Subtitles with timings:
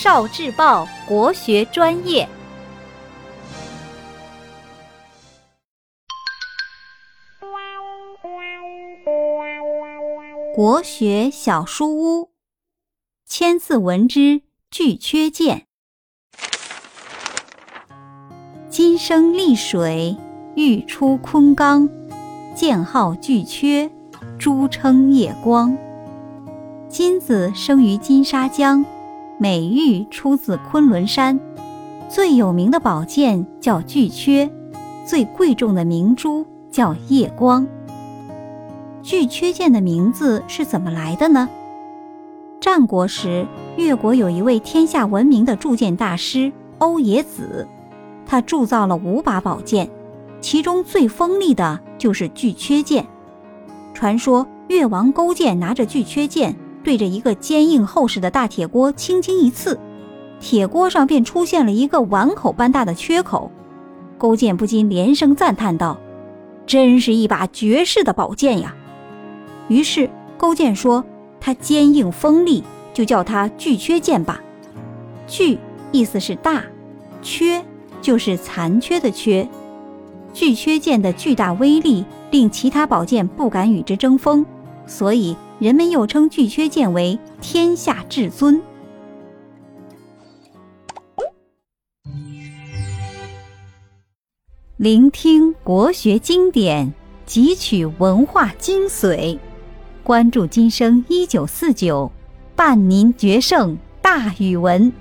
[0.00, 2.28] 少智报国学专业，
[10.54, 12.26] 国学小书屋，
[13.26, 15.66] 《千字文之巨缺见》。
[18.70, 20.16] 金生丽水，
[20.54, 21.88] 玉出昆冈，
[22.54, 23.90] 剑号巨缺，
[24.38, 25.76] 珠称夜光。
[26.88, 28.84] 金子生于金沙江，
[29.38, 31.38] 美玉出自昆仑山。
[32.08, 34.50] 最有名的宝剑叫巨阙，
[35.04, 37.66] 最贵重的明珠叫夜光。
[39.02, 41.48] 巨阙剑的名字是怎么来的呢？
[42.60, 43.46] 战国时，
[43.76, 47.68] 越国有一位天下闻名的铸剑大师欧冶子，
[48.26, 49.88] 他铸造了五把宝剑，
[50.40, 53.06] 其中最锋利的就是巨阙剑。
[53.94, 56.56] 传说越王勾践拿着巨阙剑。
[56.84, 59.78] 对着一个坚硬厚实的大铁锅轻轻一刺，
[60.40, 63.50] 铁锅上便出现了一个碗口般大的缺口。
[64.16, 65.98] 勾践不禁连声赞叹道
[66.66, 68.74] ：“真是一把绝世的宝剑呀！”
[69.68, 71.04] 于是勾践说
[71.40, 74.40] ：“它坚硬锋利，就叫它巨缺剑吧。”
[75.28, 75.58] 巨
[75.92, 76.64] 意思是大，
[77.22, 77.64] 缺
[78.00, 79.48] 就是残缺的缺。
[80.32, 84.44] 巨缺剑的巨大威力令其他宝剑不敢与之争锋，
[84.86, 85.36] 所以。
[85.58, 88.62] 人们又称巨阙剑为天下至尊。
[94.76, 96.94] 聆听国学经典，
[97.26, 99.36] 汲取文化精髓，
[100.04, 102.12] 关注今生一九四九，
[102.54, 104.92] 伴您决胜大语文。